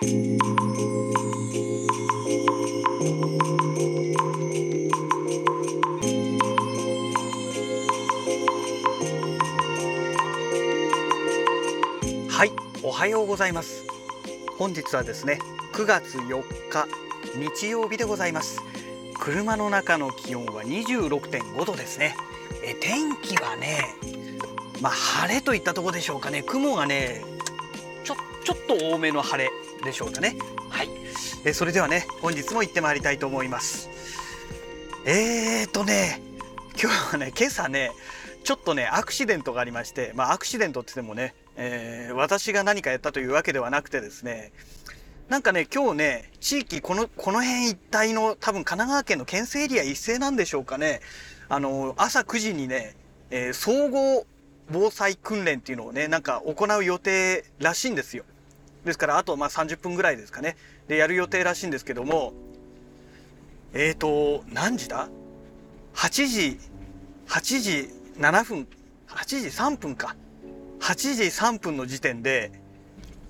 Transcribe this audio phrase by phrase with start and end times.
[0.00, 0.04] は
[12.44, 12.52] い
[12.84, 13.88] おはようございます。
[14.56, 15.40] 本日はですね
[15.72, 16.86] 9月4日
[17.36, 18.62] 日曜日でございます。
[19.18, 22.14] 車の中の気温は26.5度ですね。
[22.62, 23.96] え天気はね
[24.80, 26.44] まあ晴れといったところでしょうかね。
[26.44, 27.24] 雲がね
[28.48, 29.50] ちょっと多めの晴れ
[29.84, 30.34] でしょうかね。
[30.70, 30.88] はい。
[31.44, 33.90] えそれではね本日も行ってまいりたいと思います。
[35.04, 36.22] えーとね
[36.80, 37.90] 今日はね今朝ね
[38.44, 44.50] ちょっとねアクシデントがありましてまあアクシデントって言ってもね、えー、私が何かやったというわけではなくてですね
[45.28, 51.02] なんかね今日ね地域このこの辺一帯の多分神奈川県の県西エリア一斉なんでしょうかね。
[51.50, 52.96] あの朝9時にね、
[53.28, 54.24] えー、総合
[54.70, 58.24] 防災訓練っていうのをねなんか行う予定らしいんですよ。
[58.88, 60.56] ですからあとまあ30分ぐらいですかね。
[60.88, 62.32] でやる予定らしいんですけども
[63.72, 65.08] えーと何時だ
[65.94, 66.58] ？8時
[67.28, 68.66] 8時7分
[69.08, 70.16] 8時3分か。
[70.80, 72.52] 8時3分の時点で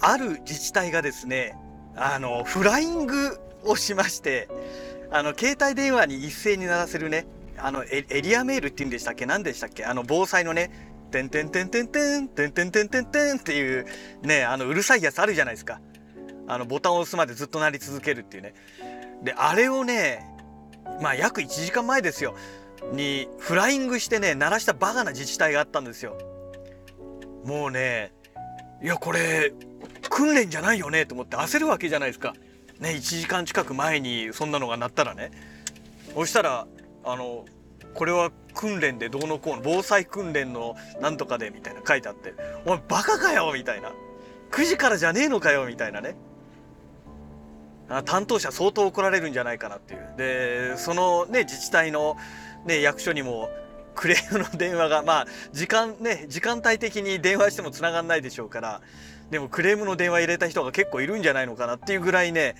[0.00, 1.56] ある自治体がですね
[1.94, 4.48] あのフライングをしまして
[5.10, 7.26] あの携帯電話に一斉に鳴らせるね
[7.58, 9.26] あのエリアメールって言うんでしたっけ？
[9.26, 9.84] 何でしたっけ？
[9.84, 10.70] あの防災のね
[11.14, 13.86] 「てんてんてんてんてんてんてんてんてんてん」っていう
[14.22, 15.80] ねあのうるさいやつあるじゃないですか。
[16.46, 18.54] あのボタンを押すまでずっと鳴り続けるっていうね。
[19.22, 20.26] であれをね
[21.00, 22.34] まあ約1時間前ですよ。
[22.92, 26.18] にフライングしてね鳴らしたバカな自治体があったんですよ。
[27.44, 28.12] もうね
[28.82, 29.52] いやこれ
[30.10, 32.34] 訓練じゃないよねと思って焦るわけじゃないですか。
[32.80, 35.30] ね1時間近く前にそんなのが鳴ったらね。
[36.12, 36.66] そしたら
[37.04, 37.44] あの
[37.92, 43.92] これは訓練でどうのこうの防災訓練のなんとかでみたいな書いてあって「お前バカかよ!」みたいな
[44.50, 46.16] 「9時からじゃねえのかよ!」みたいなね
[48.06, 52.16] 担当者相当怒られるんじゃないかなっていうでそのね自治体の
[52.64, 53.50] ね、役所にも
[53.94, 58.80] クレームの電話がまあ時間ね時間帯的に電話しても繋がんないでしょうから
[59.30, 62.56] でもクレームの電話入れた人が結構いるんじゃないのかなっていうぐらいね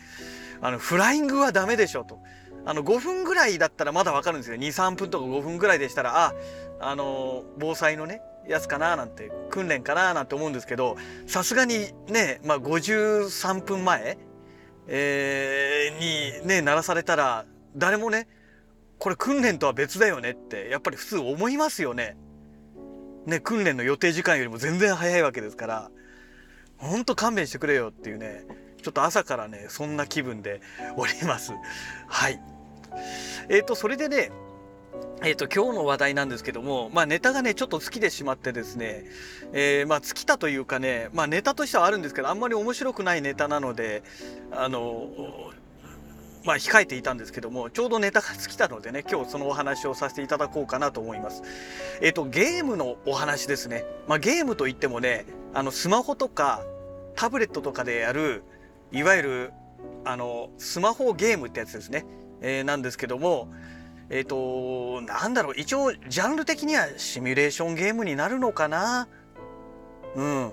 [0.61, 2.21] あのフライングはダメでしょと
[2.67, 6.35] あの5分ぐらいだったらまだわかるんですよ23分とか5分ぐらいでしたらあ
[6.81, 14.19] あの防災のねやつかななんて訓練かななんて思うんですけどさすがにね、まあ、53分前、
[14.87, 18.29] えー、にね鳴らされたら誰もね
[18.99, 22.17] これ訓練とは別だよねってやっぱり普通思いますよね。
[23.27, 25.91] ね訓練の予定時間よりも全然早いわけですから
[26.77, 28.45] ほんと勘弁してくれよっていうね
[28.83, 30.61] ちょっと朝からねそんな気分で
[30.97, 31.53] おります。
[32.07, 32.54] はい
[33.49, 34.31] えっ、ー、とそれでね
[35.23, 39.05] えーと、今日の話題なんですけども、まあ、ネタがねちょっと尽きてしまってですね、
[39.53, 44.03] えー、まあ、尽きたというかね、まあ、ネタとしてはあるんですけどあんまり面白くないネタなので
[44.53, 45.09] あの
[46.45, 51.43] まあ、控えていたんですけどもちょうどネタが尽きたのでね今日そのお話をさせていただこうかなと思います。
[52.03, 53.87] えっ、とゲームのお話ですね。
[54.07, 56.63] まあ、ゲームといってもねあのスマホとか
[57.17, 58.43] タブレットとかでやる
[58.93, 59.53] いわゆる
[60.05, 62.05] あのスマホゲームってやつですね、
[62.47, 63.49] えー、なんですけども
[64.11, 69.09] えっ、ー、となんだろう一応ジャンル的にはシミュレーションゲームになるのかな？
[70.15, 70.53] うん。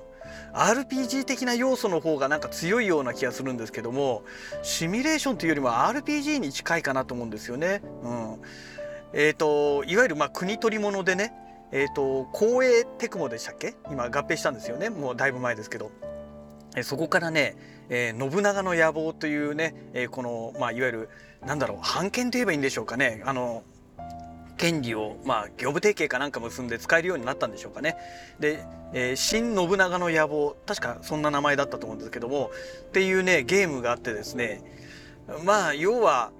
[0.53, 4.23] RPG 的な要素の方がなんか強いような気がするんですけども
[4.63, 7.81] シミュレーションというよりも RPG に近いかなと思うんですよね。
[8.03, 8.41] うん、
[9.13, 11.33] えっ、ー、といわゆるまあ国取り物でね
[11.73, 13.75] えっ、ー、と光栄テクモでしたっけ？
[13.91, 14.89] 今合併したんですよね。
[14.89, 15.91] もうだいぶ前ですけど。
[16.73, 17.57] えそこからね、
[17.89, 21.09] えー、信長の野望というね、えー、この、まあ、いわゆる
[21.45, 23.63] なんだろう版権といえばいいんでしょうかねあの
[24.61, 27.97] 権利を、まあ、業務提携かなんか結んで使えるようになったんでしょうかね。
[28.39, 28.63] で、
[28.93, 32.51] えー、新信長の野望確かそんな名前だったと思うんですけども
[32.89, 34.61] っていうねゲームがあってですね
[35.43, 36.31] まあ要は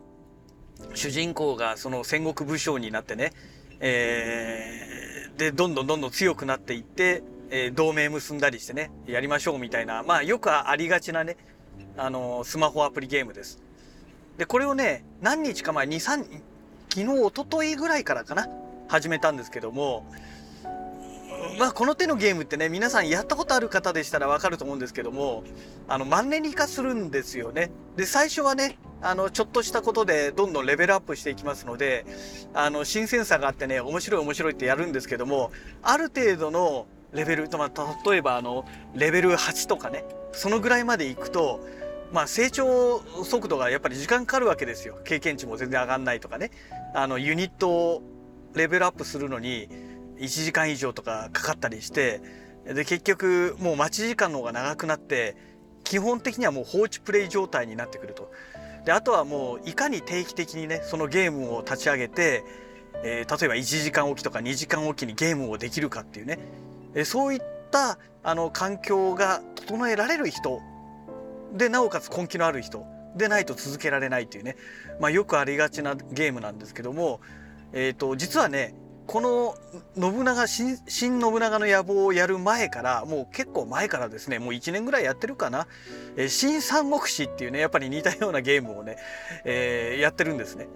[0.94, 3.34] 主人公がその戦国武将になってね、
[3.80, 11.38] えー、でどんどんどんどん強くなっていって、えー、同盟結んだりしてねやりましょうみたいなまあよくありがちなね
[11.98, 13.64] あのスマホアプリゲームです。
[14.38, 16.26] でこれをね何日か前23昨
[16.90, 18.48] 日一昨日ぐらいからかな
[18.88, 20.06] 始めたんですけども
[21.58, 25.44] まあこの手のゲームってね皆さんやったことある方でしたらわかると思うんですけども
[25.88, 27.72] あのマンネリ化するんですよね。
[27.96, 32.06] で最初はねあのちょっとしたことでどんどんレベルアップしていきますので
[32.54, 35.52] あの新鮮さがあってね面白い面白いってやるんですけども
[35.82, 41.66] ある程度のレベルと、まあ、例えばあのレベル8とかねそのぐらいまでいくと
[42.12, 44.98] まあ、成長速度がやっぱり時間かかるわけですよ。
[45.06, 46.52] 経験値も全然上がんないとかね。
[46.94, 48.02] あのユニットを
[48.54, 49.70] レベルアップするのに
[50.18, 52.22] 1時間以上とかかかったりして
[52.66, 55.38] で結局もう待ち時間の方が長くなって
[55.84, 58.32] 基本的にはもう放置プレイ状態になってくると。
[58.86, 62.44] であとはもういかに定期的にねそのゲームを立ち上げて、
[63.04, 66.40] えー、例えば1時間おきとか2時間おきにゲームをできるかっていうね、
[66.96, 70.62] え、そういったあの環境が整えられる人
[71.54, 74.56] でなおかつ根気のある人でないと続けられないっていうね、
[75.00, 77.20] まあ、よくありがちなゲームなんですけども、
[77.74, 78.74] えー、と実はね
[79.08, 79.56] この
[80.00, 85.68] 信長新信長の野望をやる前からもう結構前からですねもう1年ぐらいやってるかな
[86.16, 88.98] 「えー、新三国志」っていうねやっぱり似たようなゲームをね、
[89.44, 90.68] えー、やってるんですね。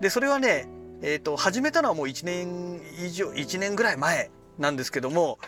[0.00, 0.68] でそれはね、
[1.00, 5.38] えーと、始めたのはもう1年以上1年ぐらい前なんですけども、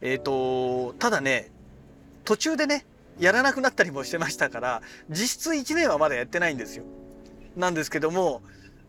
[0.00, 1.50] えーと、ただね
[2.24, 2.86] 途中でね
[3.18, 6.84] やらなくなったりもしてましたから実質1年はまだやってないんですよ。
[7.56, 8.42] なんですけども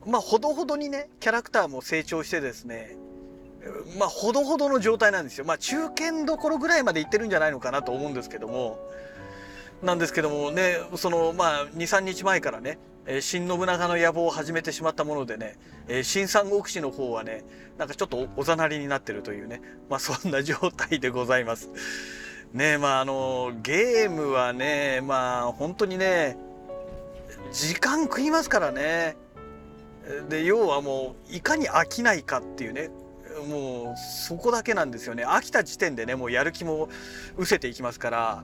[0.06, 2.96] まあ、ほどほどにね、キャラクターも成長してですね、
[3.98, 5.46] まあ、ほどほどの状態なんですよ。
[5.46, 8.78] まあ、中堅どころぐらいまでいってるんじゃないのかなと思うんですけども、
[9.82, 15.56] なんですけどもね、その、まあ、2、3日前からね、えー、新信長の野望を始めてしまったものでね、
[15.88, 17.44] えー、新三国志の方はね、
[17.80, 21.70] なんかちょっとおざなりになってるというね、まあ、そんな状態でございます。
[22.56, 26.38] ねまあ、あの、ゲームはね、まあ、本当にね、
[27.52, 29.18] 時間食いますからね。
[30.30, 32.90] で要はもういかに飽きないかっていうね
[33.50, 35.26] もうそこだけなんですよね。
[35.26, 36.90] 飽きた時点でねもうやる気も
[37.38, 38.44] 失せていきますから。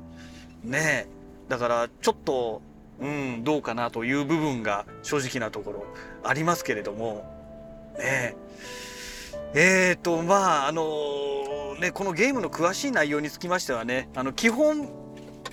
[0.63, 1.07] ね
[1.49, 2.61] だからちょっと
[2.99, 5.85] うんどうかなという部分が正直なところ
[6.23, 7.23] ありますけれども。
[7.97, 8.35] ね。
[9.53, 10.81] えーとまああの
[11.81, 14.87] ねこのゲームの詳しい内容につきましてはねあの基本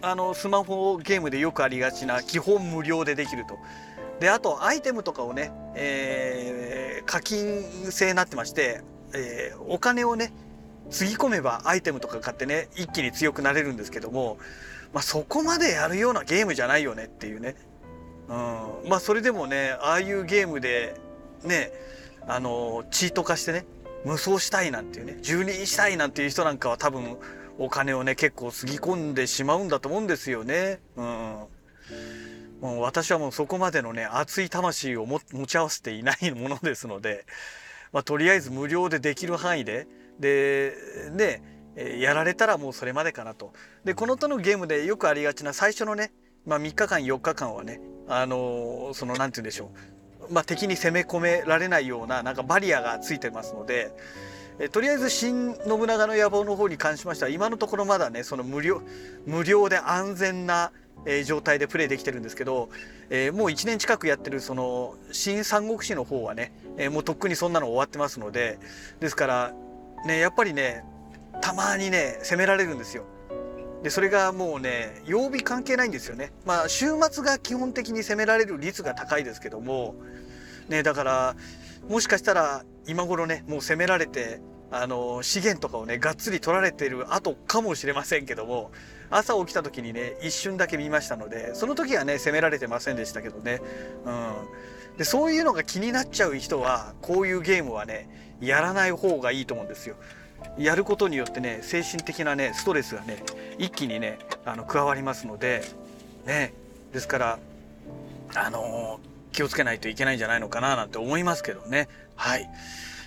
[0.01, 3.59] あのスマホゲームでよくありがちな基本無料でできると。
[4.21, 8.83] であとアイテムとかをね、えー、課金制になってまして、
[9.15, 10.33] えー、お金をね
[10.91, 14.39] つぎ込めばアイテムとか買ってね一気に強くなれるんですけども、
[14.93, 17.55] まあ、そこまでやるようなゲームじゃないよねっていうね、
[18.29, 20.97] うん、まあそれでもねああいうゲームで
[21.45, 21.71] ね
[22.27, 23.67] あのチート化してね
[24.05, 27.19] 無双したいなんていうね蹂躙したいなんていう人なんかは多分
[27.59, 30.81] お金をね結構つぎ込んでしまうんだと思うんですよね。
[30.97, 31.45] うん
[32.61, 37.25] もう私はもうそこまでのね熱い魂を持ち合わせていないものですので、
[37.93, 39.87] まあ、とりあえず無料でできる範囲で
[40.19, 40.75] で
[41.13, 41.43] ね
[42.01, 43.53] やられたらもうそれまでかなと。
[43.85, 46.13] でこの手のゲームでよくありがちな最初のね、
[46.45, 49.98] まあ、3日間4日間はねあのー、その何て言うんでしょう、
[50.31, 53.93] まあ、敵に攻め込められないようななんかバリアがついてますので。
[54.61, 58.83] えとりあえず新信長の野望の方に関しましては今のところまだねその無料
[59.25, 60.73] 無料で安全な
[61.07, 62.69] え、状態でプレイできてるんですけど、
[63.11, 68.59] え、もう1年近くやってるその新三国志の方はね、え、もうとっくにそんなの終わってますので
[69.01, 69.53] ですから
[70.07, 70.85] ねやっぱりね
[71.41, 73.05] たまにね攻められるんですよ。
[73.83, 76.33] でそれがもうね曜日関係ないんですよね。
[76.45, 79.95] まあ週末が基本的に攻められる率が高いですけども
[80.69, 81.37] ねだから
[81.89, 84.41] もしかしたら今頃ねもう攻められて
[84.71, 88.71] あの資源とかをねがっつり取られてる後かもしれませんけども
[89.11, 93.61] 朝起きた時にね一瞬だけ見ましたのでその時はね責められてませんでしたけどね、
[94.05, 99.97] うん、でそういうのが気になっちゃう人はこういうゲームはねやらない方がいいと思うんですよ。
[100.59, 103.23] やることによってね精神的なねストレスがね
[103.59, 105.63] 一気にねあの加わりますので
[106.27, 106.53] ね
[106.93, 107.39] ですから
[108.35, 112.51] あのー、気をつけないといけないんじゃないのかななんて思いますけどねはい。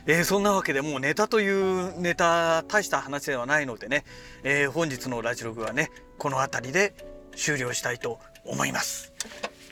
[0.08, 4.03] えー、そんなわけでもうネタというネタ大した話ではないのでね、
[4.44, 6.96] えー、本日のラジログはねこの辺りで
[7.36, 9.13] 終了したいと思います。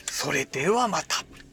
[0.05, 1.48] それではまた。